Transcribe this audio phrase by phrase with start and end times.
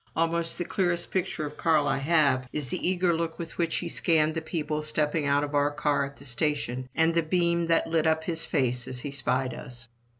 [0.15, 3.87] Almost the clearest picture of Carl I have is the eager look with which he
[3.87, 7.85] scanned the people stepping out of our car at the station, and the beam that
[7.85, 9.87] lit up his face as he spied us.